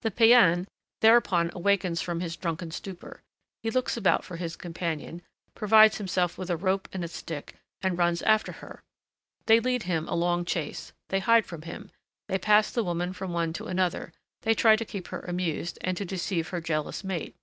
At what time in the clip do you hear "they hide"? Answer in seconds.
11.10-11.44